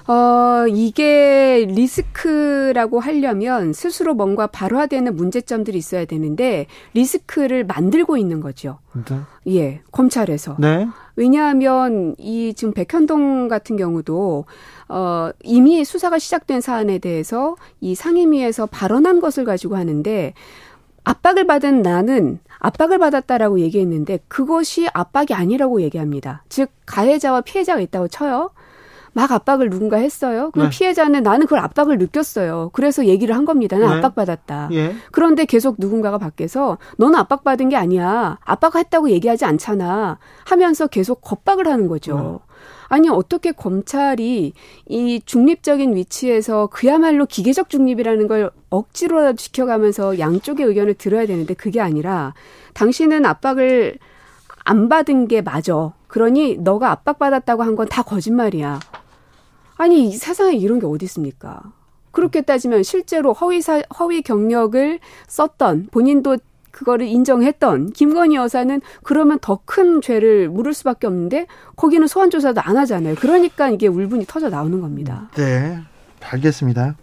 어, 0.10 0.65
이게 0.67 1.67
리스크라고 1.69 3.00
하려면 3.00 3.74
스스로 3.74 4.15
뭔가 4.15 4.48
발화되는 4.48 5.15
문제점들이 5.15 5.77
있어야 5.77 6.05
되는데 6.05 6.65
리스크를 6.96 7.63
만들고 7.63 8.17
있는 8.17 8.39
거죠. 8.39 8.79
네. 9.08 9.19
예, 9.53 9.81
검찰에서. 9.91 10.55
네. 10.58 10.88
왜냐하면 11.15 12.15
이 12.17 12.55
지금 12.55 12.74
백현동 12.74 13.50
같은 13.50 13.77
경우도 13.77 14.46
어, 14.88 15.29
이미 15.43 15.86
수사가 15.86 16.17
시작된 16.17 16.62
사안에 16.62 16.98
대해서 16.98 17.55
이 17.79 17.93
상임위에서 17.93 18.65
발언한 18.65 19.19
것을 19.19 19.46
가지고 19.46 19.75
하는데 19.77 20.34
압박을 21.09 21.47
받은 21.47 21.81
나는 21.81 22.39
압박을 22.59 22.99
받았다라고 22.99 23.61
얘기했는데 23.61 24.19
그것이 24.27 24.87
압박이 24.93 25.27
아니라고 25.31 25.81
얘기합니다. 25.81 26.43
즉 26.49 26.69
가해자와 26.85 27.41
피해자가 27.41 27.79
있다고 27.79 28.07
쳐요. 28.09 28.51
막 29.13 29.31
압박을 29.31 29.71
누군가 29.71 29.97
했어요. 29.97 30.51
그 30.53 30.59
네. 30.59 30.69
피해자는 30.69 31.23
나는 31.23 31.47
그걸 31.47 31.59
압박을 31.59 31.97
느꼈어요. 31.97 32.69
그래서 32.73 33.05
얘기를 33.05 33.35
한 33.35 33.45
겁니다. 33.45 33.79
나는 33.79 33.93
네. 33.93 33.97
압박받았다. 33.97 34.69
예. 34.73 34.95
그런데 35.11 35.45
계속 35.45 35.77
누군가가 35.79 36.19
밖에서 36.19 36.77
너는 36.97 37.17
압박받은 37.17 37.69
게 37.69 37.75
아니야. 37.75 38.37
압박했다고 38.43 39.09
얘기하지 39.09 39.45
않잖아. 39.45 40.19
하면서 40.45 40.85
계속 40.85 41.21
겁박을 41.21 41.67
하는 41.67 41.87
거죠. 41.87 42.41
어. 42.89 42.96
아니 42.96 43.10
어떻게 43.10 43.51
검찰이 43.51 44.53
이 44.88 45.22
중립적인 45.25 45.96
위치에서 45.96 46.67
그야말로 46.67 47.25
기계적 47.25 47.69
중립이라는 47.69 48.27
걸 48.27 48.51
억지로라도 48.69 49.38
지켜가면서 49.38 50.19
양쪽의 50.19 50.65
의견을 50.65 50.96
들어야 50.96 51.25
되는데 51.25 51.53
그게 51.53 51.79
아니라 51.81 52.34
당신은 52.74 53.25
압박을 53.25 53.98
안 54.65 54.89
받은 54.89 55.27
게 55.27 55.41
맞아. 55.41 55.93
그러니 56.08 56.58
너가 56.58 56.91
압박받았다고 56.91 57.63
한 57.63 57.75
건 57.75 57.88
다 57.88 58.03
거짓말이야. 58.03 58.79
아니 59.77 60.10
이 60.10 60.12
세상에 60.17 60.55
이런 60.55 60.79
게 60.79 60.86
어디 60.86 61.05
있습니까? 61.05 61.62
그렇게 62.12 62.41
따지면 62.41 62.84
실제로 62.84 63.34
허위 63.34 63.62
사, 63.62 63.81
허위 64.00 64.22
경력을 64.22 65.00
썼던 65.27 65.89
본인도 65.91 66.38
그거를 66.79 67.07
인정했던 67.07 67.91
김건희 67.91 68.36
여사는 68.38 68.81
그러면 69.03 69.38
더 69.41 69.59
큰 69.65 70.01
죄를 70.01 70.48
물을 70.50 70.74
수밖에 70.74 71.05
없는데 71.05 71.45
거기는 71.75 72.07
소환 72.07 72.29
조사도 72.29 72.62
안 72.62 72.77
하잖아요. 72.77 73.15
그러니까 73.15 73.69
이게 73.69 73.88
울분이 73.88 74.25
터져 74.25 74.50
나오는 74.50 74.79
겁니다. 74.79 75.29
네. 75.36 75.77
알겠습니다. 76.21 76.95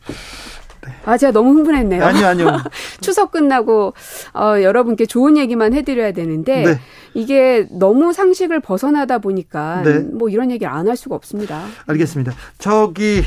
네. 0.86 0.92
아, 1.04 1.16
제가 1.18 1.32
너무 1.32 1.50
흥분했네요. 1.50 2.02
아니요, 2.02 2.26
아니요. 2.26 2.46
추석 3.02 3.30
끝나고, 3.32 3.92
어, 4.34 4.62
여러분께 4.62 5.04
좋은 5.06 5.36
얘기만 5.36 5.74
해드려야 5.74 6.12
되는데, 6.12 6.62
네. 6.64 6.80
이게 7.14 7.66
너무 7.70 8.12
상식을 8.12 8.60
벗어나다 8.60 9.18
보니까, 9.18 9.82
네. 9.82 9.98
뭐 9.98 10.28
이런 10.28 10.50
얘기를 10.50 10.72
안 10.72 10.88
할 10.88 10.96
수가 10.96 11.14
없습니다. 11.16 11.64
알겠습니다. 11.86 12.32
저기, 12.58 13.22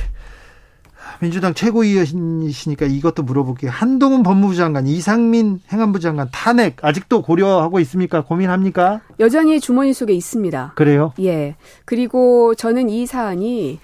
민주당 1.20 1.54
최고위원이시니까 1.54 2.86
이것도 2.86 3.24
물어볼게요. 3.24 3.72
한동훈 3.72 4.24
법무부 4.24 4.56
장관, 4.56 4.88
이상민 4.88 5.60
행안부 5.72 6.00
장관 6.00 6.30
탄핵 6.32 6.84
아직도 6.84 7.22
고려하고 7.22 7.80
있습니까? 7.82 8.22
고민합니까? 8.22 9.02
여전히 9.20 9.60
주머니 9.60 9.94
속에 9.94 10.14
있습니다. 10.14 10.74
그래요? 10.76 11.14
예. 11.20 11.56
그리고 11.86 12.56
저는 12.56 12.90
이 12.90 13.06
사안이 13.06 13.80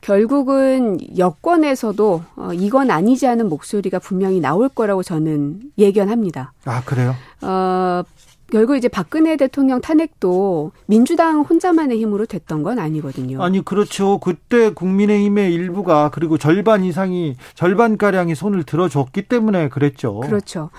결국은 0.00 0.98
여권에서도 1.18 2.22
어, 2.36 2.50
이건 2.52 2.92
아니지 2.92 3.26
않은 3.26 3.48
목소리가 3.48 3.98
분명히 3.98 4.38
나올 4.38 4.68
거라고 4.68 5.02
저는 5.02 5.72
예견합니다. 5.78 6.52
아 6.64 6.82
그래요? 6.84 7.16
어, 7.42 8.04
결국 8.50 8.76
이제 8.76 8.88
박근혜 8.88 9.36
대통령 9.36 9.80
탄핵도 9.80 10.70
민주당 10.86 11.40
혼자만의 11.40 11.98
힘으로 12.00 12.26
됐던 12.26 12.62
건 12.62 12.78
아니거든요. 12.78 13.42
아니 13.42 13.64
그렇죠. 13.64 14.18
그때 14.18 14.70
국민의힘의 14.70 15.52
일부가 15.52 16.10
그리고 16.12 16.38
절반 16.38 16.84
이상이 16.84 17.36
절반 17.54 17.96
가량이 17.96 18.34
손을 18.36 18.62
들어줬기 18.62 19.22
때문에 19.22 19.68
그랬죠. 19.68 20.20
그렇죠. 20.20 20.70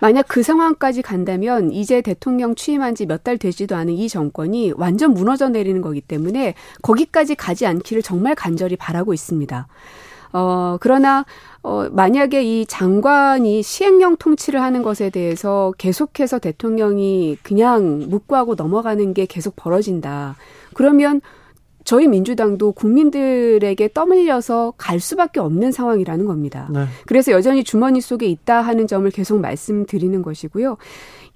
만약 0.00 0.26
그 0.28 0.42
상황까지 0.42 1.00
간다면 1.02 1.72
이제 1.72 2.02
대통령 2.02 2.54
취임한 2.54 2.94
지 2.94 3.06
몇 3.06 3.24
달 3.24 3.38
되지도 3.38 3.74
않은 3.74 3.94
이 3.94 4.06
정권이 4.08 4.72
완전 4.76 5.14
무너져 5.14 5.48
내리는 5.48 5.80
거기 5.80 6.02
때문에 6.02 6.54
거기까지 6.82 7.34
가지 7.36 7.64
않기를 7.64 8.02
정말 8.02 8.34
간절히 8.34 8.76
바라고 8.76 9.14
있습니다. 9.14 9.66
어, 10.34 10.76
그러나, 10.80 11.24
어, 11.62 11.88
만약에 11.92 12.42
이 12.42 12.66
장관이 12.66 13.62
시행령 13.62 14.16
통치를 14.16 14.60
하는 14.60 14.82
것에 14.82 15.08
대해서 15.08 15.72
계속해서 15.78 16.40
대통령이 16.40 17.38
그냥 17.44 18.00
묵과하고 18.08 18.56
넘어가는 18.56 19.14
게 19.14 19.26
계속 19.26 19.54
벌어진다. 19.54 20.34
그러면 20.74 21.20
저희 21.84 22.08
민주당도 22.08 22.72
국민들에게 22.72 23.90
떠밀려서 23.94 24.74
갈 24.76 24.98
수밖에 24.98 25.38
없는 25.38 25.70
상황이라는 25.70 26.24
겁니다. 26.26 26.68
네. 26.72 26.86
그래서 27.06 27.30
여전히 27.30 27.62
주머니 27.62 28.00
속에 28.00 28.26
있다 28.26 28.60
하는 28.60 28.88
점을 28.88 29.08
계속 29.10 29.38
말씀드리는 29.40 30.20
것이고요. 30.20 30.78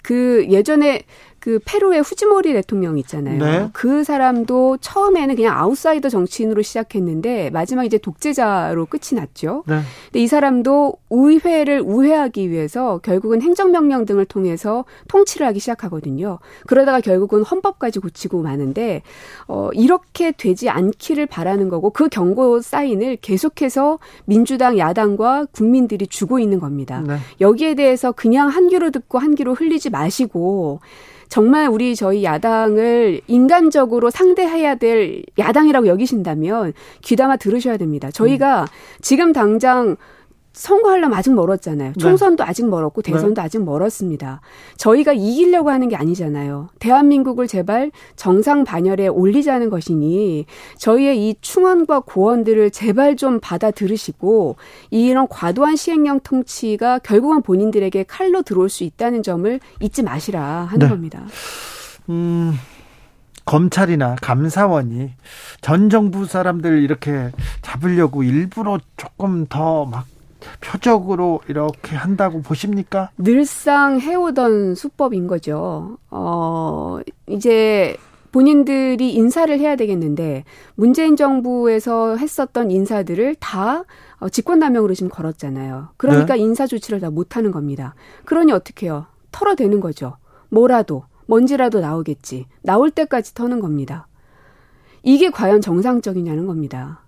그 0.03 0.47
예전에 0.49 1.03
그 1.49 1.59
페루의 1.65 2.03
후지모리 2.03 2.53
대통령 2.53 2.99
있잖아요. 2.99 3.43
네. 3.43 3.71
그 3.73 4.05
사람도 4.05 4.77
처음에는 4.83 5.35
그냥 5.35 5.57
아웃사이더 5.57 6.11
정치인으로 6.11 6.61
시작했는데 6.61 7.49
마지막 7.49 7.85
이제 7.85 7.97
독재자로 7.97 8.85
끝이 8.85 9.19
났죠. 9.19 9.65
네. 9.67 9.81
근데 10.05 10.21
이 10.21 10.27
사람도 10.27 10.99
의회를 11.09 11.81
우회하기 11.81 12.51
위해서 12.51 12.99
결국은 12.99 13.41
행정명령 13.41 14.05
등을 14.05 14.27
통해서 14.27 14.85
통치를 15.09 15.47
하기 15.47 15.59
시작하거든요. 15.59 16.39
그러다가 16.67 17.01
결국은 17.01 17.43
헌법까지 17.45 18.01
고치고 18.01 18.43
마는데 18.43 19.01
어 19.47 19.71
이렇게 19.73 20.33
되지 20.33 20.69
않기를 20.69 21.25
바라는 21.25 21.71
거고 21.71 21.89
그 21.89 22.11
경고 22.11 22.61
사인을 22.61 23.17
계속해서 23.23 24.01
민주당 24.27 24.77
야당과 24.77 25.47
국민들이 25.53 26.09
주고 26.09 26.41
있는 26.41 26.61
겁니다. 26.61 27.03
네. 27.07 27.17
여기에 27.41 27.77
대해서 27.77 28.13
그냥 28.13 28.49
한 28.49 28.69
귀로 28.69 28.91
듣고 28.91 29.19
한 29.19 29.35
귀로 29.35 29.55
흘리지 29.55 29.89
마시고 29.89 30.81
정말 31.29 31.69
우리 31.69 31.95
저희 31.95 32.25
야당을 32.25 33.21
인간적으로 33.27 34.11
상대해야 34.11 34.77
될 34.77 35.23
야당이라고 35.39 35.87
여기신다면 35.87 36.73
귀담아 37.03 37.37
들으셔야 37.37 37.77
됩니다. 37.77 38.11
저희가 38.11 38.63
음. 38.63 38.67
지금 39.01 39.33
당장 39.33 39.97
선거하려면 40.59 41.17
아직 41.17 41.33
멀었잖아요. 41.35 41.93
네. 41.93 42.01
총선도 42.01 42.43
네. 42.43 42.51
아직 42.51 42.69
멀었고 42.69 43.01
대선도 43.03 43.41
네. 43.41 43.45
아직 43.45 43.63
멀었습니다. 43.63 44.41
저희가 44.77 45.13
이기려고 45.13 45.71
하는 45.71 45.89
게 45.89 45.95
아니잖아요. 45.95 46.69
대한민국을 46.81 47.47
제발 47.47 47.93
정상 48.17 48.65
반열에 48.65 49.07
올리자는 49.07 49.71
것이니 49.71 50.47
저희의 50.77 51.29
이 51.29 51.37
충원과 51.41 52.01
고원들을 52.01 52.73
제발 52.73 53.15
좀 53.15 53.39
받아 53.41 53.71
들으시고 53.71 54.57
이런 54.91 55.29
과도한 55.29 55.77
시행령 55.77 56.19
통치가 56.19 56.99
결국은 56.99 57.43
본인들에게 57.43 58.03
칼로 58.09 58.43
들어올 58.43 58.69
수 58.69 58.83
있다는 58.83 59.23
점을 59.23 59.61
잊지 59.81 60.03
마시라 60.03 60.43
하는 60.43 60.79
네. 60.81 60.89
겁니다. 60.89 61.23
음. 62.09 62.55
검찰이나 63.45 64.17
감사원이 64.21 65.13
전 65.61 65.89
정부 65.89 66.27
사람들 66.27 66.83
이렇게 66.83 67.31
잡으려고 67.63 68.23
일부러 68.25 68.79
조금 68.97 69.47
더막 69.47 70.18
표적으로 70.61 71.41
이렇게 71.49 71.97
한다고 71.97 72.43
보십니까? 72.43 73.11
늘상 73.19 74.01
해오던 74.01 74.75
수법인 74.75 75.27
거죠. 75.27 75.99
어, 76.11 76.99
이제 77.27 77.97
본인들이 78.31 79.13
인사를 79.15 79.59
해야 79.59 79.77
되겠는데 79.77 80.45
문재인 80.75 81.17
정부에서 81.17 82.17
했었던 82.17 82.71
인사들을 82.71 83.37
다 83.37 83.85
어, 84.19 84.29
직권남용으로 84.29 84.95
지금 84.95 85.11
걸었잖아요. 85.11 85.91
그러니까 85.97 86.35
네. 86.35 86.41
인사 86.41 86.67
조치를 86.67 87.01
다 87.01 87.11
못하는 87.11 87.51
겁니다. 87.51 87.95
그러니 88.25 88.53
어떻게 88.53 88.87
해요? 88.87 89.07
털어대는 89.33 89.81
거죠. 89.81 90.17
뭐라도 90.51 91.05
먼지라도 91.27 91.81
나오겠지. 91.81 92.47
나올 92.63 92.91
때까지 92.91 93.35
터는 93.35 93.61
겁니다. 93.61 94.07
이게 95.03 95.31
과연 95.31 95.61
정상적이냐는 95.61 96.47
겁니다. 96.47 97.03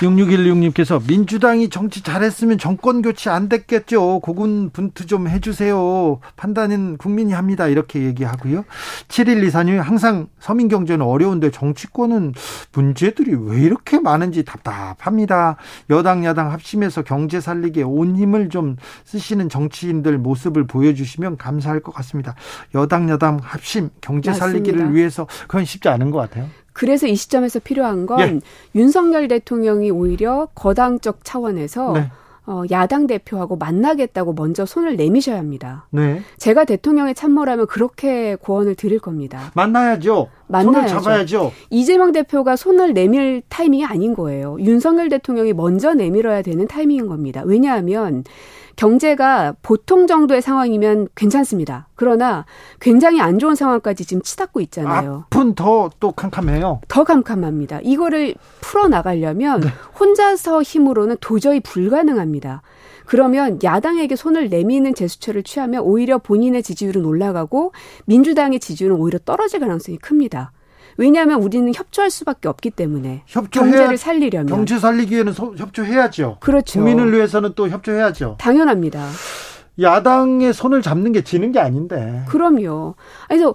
6616님께서 0.00 1.06
민주당이 1.06 1.68
정치 1.68 2.02
잘했으면 2.02 2.58
정권 2.58 3.02
교체 3.02 3.28
안 3.30 3.48
됐겠죠. 3.48 4.20
고군 4.20 4.70
분투 4.70 5.06
좀 5.06 5.28
해주세요. 5.28 6.20
판단은 6.36 6.96
국민이 6.96 7.32
합니다. 7.32 7.66
이렇게 7.66 8.02
얘기하고요. 8.02 8.64
7124님 9.08 9.76
항상 9.78 10.28
서민 10.38 10.68
경제는 10.68 11.04
어려운데 11.04 11.50
정치권은 11.50 12.32
문제들이 12.72 13.34
왜 13.34 13.60
이렇게 13.60 14.00
많은지 14.00 14.44
답답합니다. 14.44 15.56
여당 15.90 16.24
야당 16.24 16.50
합심해서 16.52 17.02
경제 17.02 17.40
살리기에 17.40 17.82
온 17.82 18.16
힘을 18.16 18.48
좀 18.48 18.76
쓰시는 19.04 19.48
정치인들 19.48 20.18
모습을 20.18 20.66
보여주시면 20.66 21.36
감사할 21.36 21.80
것 21.80 21.94
같습니다. 21.96 22.34
여당 22.74 23.10
야당 23.10 23.38
합심 23.42 23.90
경제 24.00 24.30
맞습니다. 24.30 24.46
살리기를 24.46 24.94
위해서 24.94 25.26
그건 25.42 25.64
쉽지 25.64 25.88
않은 25.88 26.10
것 26.10 26.18
같아요. 26.18 26.48
그래서 26.80 27.06
이 27.06 27.14
시점에서 27.14 27.58
필요한 27.58 28.06
건 28.06 28.20
예. 28.20 28.40
윤석열 28.74 29.28
대통령이 29.28 29.90
오히려 29.90 30.48
거당적 30.54 31.18
차원에서 31.24 31.92
네. 31.92 32.10
어, 32.46 32.62
야당 32.70 33.06
대표하고 33.06 33.56
만나겠다고 33.56 34.32
먼저 34.32 34.64
손을 34.64 34.96
내미셔야 34.96 35.36
합니다. 35.36 35.86
네. 35.90 36.22
제가 36.38 36.64
대통령의 36.64 37.14
참모라면 37.14 37.66
그렇게 37.66 38.34
고언을 38.34 38.76
드릴 38.76 38.98
겁니다. 38.98 39.52
만나야죠. 39.54 40.30
만나야죠. 40.46 40.72
손을 40.72 40.88
잡아야죠. 40.88 41.52
이재명 41.68 42.12
대표가 42.12 42.56
손을 42.56 42.94
내밀 42.94 43.42
타이밍이 43.50 43.84
아닌 43.84 44.14
거예요. 44.14 44.56
윤석열 44.60 45.10
대통령이 45.10 45.52
먼저 45.52 45.92
내밀어야 45.92 46.40
되는 46.40 46.66
타이밍인 46.66 47.08
겁니다. 47.08 47.42
왜냐하면 47.44 48.24
경제가 48.76 49.54
보통 49.62 50.06
정도의 50.06 50.42
상황이면 50.42 51.08
괜찮습니다. 51.14 51.88
그러나 51.94 52.46
굉장히 52.80 53.20
안 53.20 53.38
좋은 53.38 53.54
상황까지 53.54 54.04
지금 54.04 54.22
치닫고 54.22 54.60
있잖아요. 54.60 55.24
앞은 55.26 55.54
더 55.54 55.90
또 56.00 56.12
캄캄해요. 56.12 56.80
더 56.88 57.04
캄캄합니다. 57.04 57.80
이거를 57.82 58.34
풀어 58.60 58.88
나가려면 58.88 59.60
네. 59.60 59.68
혼자서 59.98 60.62
힘으로는 60.62 61.16
도저히 61.20 61.60
불가능합니다. 61.60 62.62
그러면 63.06 63.58
야당에게 63.62 64.14
손을 64.16 64.48
내미는 64.48 64.94
제스처를 64.94 65.42
취하면 65.42 65.82
오히려 65.82 66.18
본인의 66.18 66.62
지지율은 66.62 67.04
올라가고 67.04 67.72
민주당의 68.06 68.60
지지율은 68.60 68.96
오히려 68.96 69.18
떨어질 69.18 69.60
가능성이 69.60 69.98
큽니다. 69.98 70.52
왜냐하면 71.00 71.40
우리는 71.40 71.72
협조할 71.74 72.10
수밖에 72.10 72.46
없기 72.46 72.68
때문에 72.68 73.22
협조해야, 73.24 73.72
경제를 73.72 73.96
살리려면 73.96 74.48
경제 74.48 74.78
살리기 74.78 75.16
에는 75.16 75.32
소, 75.32 75.54
협조해야죠. 75.56 76.36
그렇죠. 76.40 76.78
국민을 76.78 77.10
위해서는 77.14 77.54
또 77.56 77.70
협조해야죠. 77.70 78.36
당연합니다. 78.38 79.08
야당의 79.80 80.52
손을 80.52 80.82
잡는 80.82 81.12
게 81.12 81.24
지는 81.24 81.52
게 81.52 81.58
아닌데. 81.58 82.22
그럼요. 82.28 82.96
그래서 83.28 83.54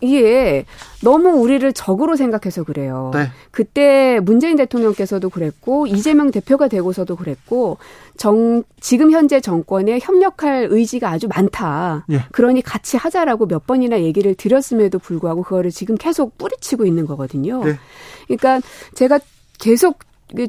이게 0.00 0.64
너무 1.02 1.30
우리를 1.40 1.72
적으로 1.72 2.16
생각해서 2.16 2.64
그래요. 2.64 3.10
네. 3.14 3.30
그때 3.50 4.20
문재인 4.22 4.56
대통령께서도 4.56 5.28
그랬고 5.28 5.86
이재명 5.86 6.30
대표가 6.30 6.68
되고서도 6.68 7.16
그랬고 7.16 7.78
정 8.16 8.62
지금 8.80 9.10
현재 9.10 9.40
정권에 9.40 9.98
협력할 10.00 10.68
의지가 10.70 11.10
아주 11.10 11.28
많다. 11.28 12.04
예. 12.10 12.24
그러니 12.32 12.62
같이 12.62 12.96
하자라고 12.96 13.46
몇 13.46 13.66
번이나 13.66 14.00
얘기를 14.00 14.34
드렸음에도 14.34 14.98
불구하고 14.98 15.42
그거를 15.42 15.70
지금 15.70 15.96
계속 15.96 16.38
뿌리치고 16.38 16.84
있는 16.86 17.06
거거든요. 17.06 17.64
네. 17.64 17.78
그러니까 18.26 18.60
제가 18.94 19.18
계속 19.58 19.98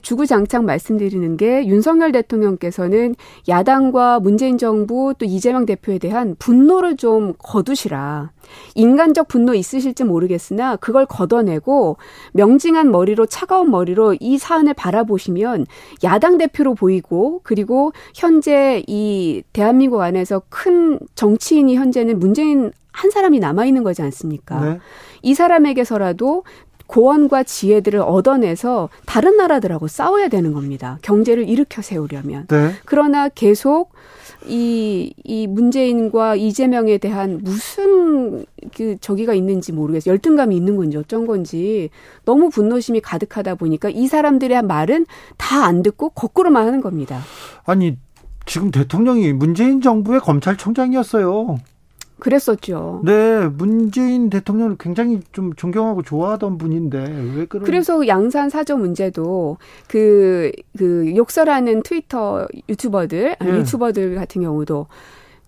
주구장창 0.02 0.66
말씀드리는 0.66 1.38
게 1.38 1.66
윤석열 1.66 2.12
대통령께서는 2.12 3.16
야당과 3.48 4.20
문재인 4.20 4.58
정부 4.58 5.14
또 5.18 5.26
이재명 5.26 5.66
대표에 5.66 5.98
대한 5.98 6.36
분노를 6.38 6.98
좀 6.98 7.34
거두시라. 7.38 8.32
인간적 8.76 9.28
분노 9.28 9.54
있으실지 9.54 10.04
모르겠으나 10.04 10.76
그걸 10.76 11.06
걷어내고 11.06 11.98
명징한 12.34 12.92
머리로 12.92 13.28
차가운 13.28 13.70
머리로 13.70 14.18
이 14.20 14.38
사안을 14.38 14.74
바라보시면 14.74 15.66
야당 16.04 16.38
대표로 16.38 16.74
보이고 16.76 17.42
그리고 17.44 17.94
현재 18.16 18.84
이 18.88 19.44
대한민국 19.54 20.02
안에서 20.02 20.42
큰 20.50 21.00
정치인이 21.16 21.76
현재는 21.76 22.20
문재인 22.20 22.72
한 22.92 23.12
사람이 23.12 23.40
남아 23.40 23.66
있는 23.66 23.84
거지 23.84 24.02
않습니까? 24.02 24.60
네. 24.60 24.80
이 25.22 25.34
사람에게서라도 25.34 26.44
고원과 26.90 27.44
지혜들을 27.44 28.00
얻어내서 28.00 28.90
다른 29.06 29.38
나라들하고 29.38 29.88
싸워야 29.88 30.28
되는 30.28 30.54
겁니다. 30.54 30.98
경제를 31.04 31.48
일으켜 31.48 31.84
세우려면. 31.84 32.48
네. 32.48 32.72
그러나 32.84 33.30
계속 33.30 33.92
이, 34.48 35.14
이 35.24 35.46
문재인과 35.48 36.36
이재명에 36.36 36.98
대한 36.98 37.42
무슨 37.44 38.46
그 38.76 38.98
저기가 39.02 39.34
있는지 39.34 39.72
모르겠어요. 39.72 40.14
열등감이 40.14 40.56
있는 40.56 40.78
건지 40.78 40.98
어쩐 40.98 41.28
건지 41.28 41.90
너무 42.26 42.50
분노심이 42.50 43.02
가득하다 43.02 43.56
보니까 43.56 43.90
이 43.90 44.08
사람들의 44.08 44.62
말은 44.64 45.06
다 45.38 45.60
안 45.70 45.84
듣고 45.84 46.10
거꾸로만 46.10 46.66
하는 46.66 46.82
겁니다. 46.82 47.22
아니, 47.66 47.98
지금 48.46 48.72
대통령이 48.72 49.34
문재인 49.34 49.82
정부의 49.82 50.20
검찰총장이었어요. 50.22 51.60
그랬었죠. 52.20 53.02
네, 53.04 53.48
문재인 53.48 54.30
대통령을 54.30 54.78
굉장히 54.78 55.22
좀 55.32 55.54
존경하고 55.56 56.04
좋아하던 56.04 56.58
분인데 56.58 56.98
왜 57.36 57.46
그런? 57.46 57.66
그래서 57.66 58.08
양산 58.08 58.50
사저 58.50 58.76
문제도 58.76 59.58
그, 59.88 60.52
그 60.78 61.14
욕설하는 61.16 61.84
트위터 61.84 62.48
유튜버들, 62.68 63.38
아니, 63.40 63.52
네. 63.52 63.58
유튜버들 63.60 64.16
같은 64.16 64.42
경우도 64.42 64.88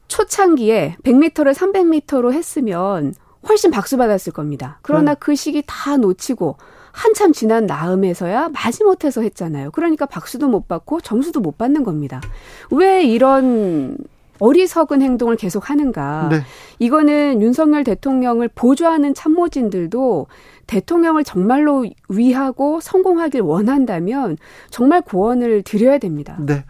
초창기에 0.08 0.98
100m를 1.04 1.54
300m로 1.54 2.34
했으면 2.34 3.14
훨씬 3.48 3.72
박수 3.72 3.98
받았을 3.98 4.34
겁니다. 4.34 4.80
그러나 4.82 5.14
네. 5.14 5.20
그 5.20 5.36
시기 5.36 5.64
다 5.66 5.98
놓치고 5.98 6.58
한참 6.92 7.32
지난 7.34 7.68
다음에서야 7.68 8.50
마지못해서 8.50 9.22
했잖아요. 9.22 9.72
그러니까 9.72 10.06
박수도 10.06 10.48
못 10.48 10.68
받고 10.68 11.02
점수도 11.02 11.40
못 11.40 11.58
받는 11.58 11.84
겁니다. 11.84 12.22
왜 12.70 13.04
이런 13.04 13.98
어리석은 14.42 15.02
행동을 15.04 15.36
계속 15.36 15.70
하는가. 15.70 16.30
네. 16.32 16.42
이거는 16.80 17.42
윤석열 17.42 17.84
대통령을 17.84 18.50
보조하는 18.54 19.14
참모진들도 19.14 20.28
대통령을 20.66 21.24
정말로 21.24 21.86
위하고 22.10 22.80
성공하길 22.82 23.42
원한다면 23.42 24.38
정말 24.72 25.02
고언을 25.02 25.62
드려야 25.62 26.00
됩니다. 26.00 26.38
네. 26.40 26.66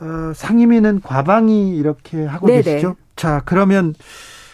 어, 0.00 0.32
상임위는 0.34 1.00
과방이 1.02 1.76
이렇게 1.76 2.24
하고 2.24 2.46
네네. 2.46 2.62
계시죠? 2.62 2.96
자, 3.16 3.42
그러면 3.44 3.94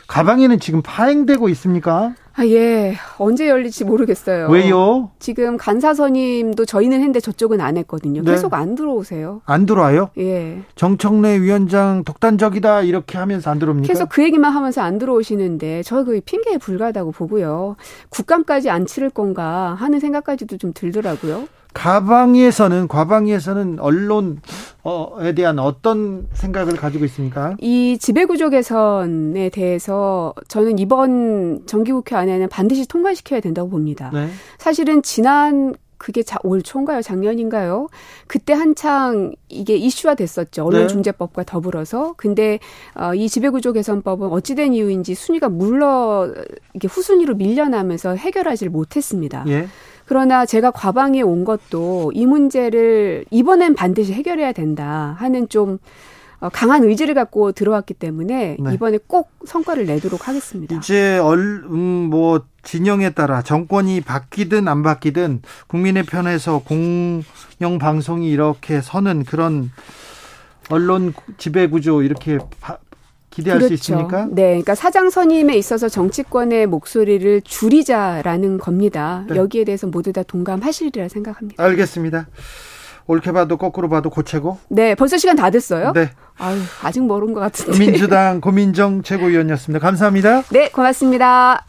과방위는 0.06 0.60
지금 0.60 0.80
파행되고 0.82 1.48
있습니까? 1.50 2.14
아, 2.40 2.46
예. 2.46 2.94
언제 3.18 3.50
열릴지 3.50 3.84
모르겠어요. 3.84 4.48
왜요? 4.48 5.10
지금 5.18 5.58
간사 5.58 5.92
선임도 5.92 6.64
저희는 6.64 6.96
했는데 6.96 7.20
저쪽은 7.20 7.60
안 7.60 7.76
했거든요. 7.76 8.22
네. 8.22 8.30
계속 8.30 8.54
안 8.54 8.74
들어오세요. 8.74 9.42
안 9.44 9.66
들어와요? 9.66 10.08
예. 10.16 10.62
정청래 10.74 11.38
위원장 11.38 12.02
독단적이다 12.04 12.80
이렇게 12.82 13.18
하면서 13.18 13.50
안 13.50 13.58
들어옵니까? 13.58 13.92
계속 13.92 14.08
그 14.08 14.22
얘기만 14.24 14.52
하면서 14.52 14.80
안 14.80 14.96
들어오시는데 14.98 15.82
저 15.82 16.00
그 16.00 16.18
핑계에 16.24 16.56
불과하다고 16.56 17.12
보고요. 17.12 17.76
국감까지 18.08 18.70
안 18.70 18.86
치를 18.86 19.10
건가 19.10 19.76
하는 19.78 20.00
생각까지도 20.00 20.56
좀 20.56 20.72
들더라고요. 20.72 21.46
가방위에서는 21.72 22.88
과방위에서는 22.88 23.78
언론에 23.78 25.34
대한 25.34 25.58
어떤 25.58 26.26
생각을 26.32 26.76
가지고 26.76 27.04
있습니까? 27.06 27.54
이 27.60 27.98
지배구조 28.00 28.50
개선에 28.50 29.50
대해서 29.50 30.34
저는 30.48 30.78
이번 30.78 31.66
정기국회 31.66 32.16
안에는 32.16 32.48
반드시 32.48 32.86
통과시켜야 32.86 33.40
된다고 33.40 33.70
봅니다. 33.70 34.10
네. 34.12 34.28
사실은 34.58 35.02
지난 35.02 35.74
그게 36.00 36.22
자, 36.22 36.38
올 36.42 36.62
초인가요? 36.62 37.02
작년인가요? 37.02 37.88
그때 38.26 38.54
한창 38.54 39.32
이게 39.50 39.76
이슈화 39.76 40.14
됐었죠. 40.14 40.64
언론중재법과 40.64 41.44
더불어서. 41.44 42.14
근데 42.16 42.58
어, 42.94 43.14
이 43.14 43.28
지배구조 43.28 43.74
개선법은 43.74 44.28
어찌된 44.28 44.72
이유인지 44.72 45.14
순위가 45.14 45.50
물러 45.50 46.32
이게 46.72 46.88
후순위로 46.88 47.34
밀려나면서 47.34 48.16
해결하지를 48.16 48.72
못했습니다. 48.72 49.44
예. 49.48 49.68
그러나 50.10 50.44
제가 50.44 50.72
과방에 50.72 51.22
온 51.22 51.44
것도 51.44 52.10
이 52.16 52.26
문제를 52.26 53.24
이번엔 53.30 53.76
반드시 53.76 54.12
해결해야 54.12 54.50
된다 54.50 55.14
하는 55.20 55.48
좀 55.48 55.78
어, 56.40 56.48
강한 56.48 56.82
의지를 56.82 57.14
갖고 57.14 57.52
들어왔기 57.52 57.94
때문에 57.94 58.56
네. 58.58 58.74
이번에 58.74 58.98
꼭 59.06 59.30
성과를 59.44 59.86
내도록 59.86 60.26
하겠습니다. 60.26 60.74
이제 60.74 61.16
얼, 61.18 61.62
음, 61.70 62.08
뭐 62.10 62.42
진영에 62.64 63.10
따라 63.10 63.42
정권이 63.42 64.00
바뀌든 64.00 64.66
안 64.66 64.82
바뀌든 64.82 65.42
국민의 65.68 66.02
편에서 66.02 66.58
공영 66.64 67.78
방송이 67.78 68.28
이렇게 68.28 68.80
서는 68.80 69.22
그런 69.22 69.70
언론 70.70 71.14
지배 71.38 71.68
구조 71.68 72.02
이렇게 72.02 72.38
기대할 73.30 73.58
그렇죠. 73.58 73.68
수 73.68 73.74
있습니까? 73.74 74.26
네, 74.30 74.48
그러니까 74.48 74.74
사장 74.74 75.08
선임에 75.08 75.56
있어서 75.56 75.88
정치권의 75.88 76.66
목소리를 76.66 77.42
줄이자라는 77.42 78.58
겁니다. 78.58 79.24
네. 79.28 79.36
여기에 79.36 79.64
대해서 79.64 79.86
모두 79.86 80.12
다 80.12 80.22
동감하시리라 80.22 81.08
생각합니다. 81.08 81.62
알겠습니다. 81.62 82.28
옳게 83.06 83.32
봐도 83.32 83.56
거꾸로 83.56 83.88
봐도 83.88 84.10
고체고. 84.10 84.58
네, 84.68 84.94
벌써 84.94 85.16
시간 85.16 85.36
다 85.36 85.50
됐어요? 85.50 85.92
네. 85.92 86.10
아유, 86.38 86.58
아직 86.82 87.04
멀은 87.04 87.32
것 87.32 87.40
같은데. 87.40 87.78
민주당 87.78 88.40
고민정 88.40 89.02
최고위원이었습니다. 89.02 89.84
감사합니다. 89.84 90.42
네, 90.50 90.68
고맙습니다. 90.70 91.64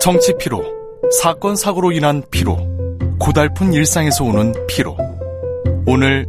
정치 0.00 0.36
피로, 0.38 0.62
사건 1.20 1.56
사고로 1.56 1.90
인한 1.90 2.22
피로, 2.30 2.56
고달픈 3.18 3.72
일상에서 3.72 4.24
오는 4.24 4.52
피로. 4.68 4.96
오늘 5.86 6.28